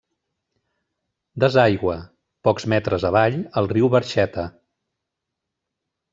Desaigua, 1.43 1.97
pocs 2.47 2.65
metres 2.75 3.07
avall, 3.11 3.37
al 3.63 3.71
riu 3.75 3.93
Barxeta. 3.97 4.49